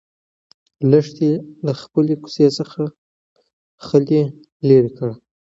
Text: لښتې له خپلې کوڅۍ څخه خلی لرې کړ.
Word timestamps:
لښتې 0.89 1.31
له 1.65 1.73
خپلې 1.81 2.13
کوڅۍ 2.23 2.47
څخه 2.59 2.81
خلی 3.85 4.21
لرې 4.67 4.91
کړ. 4.97 5.09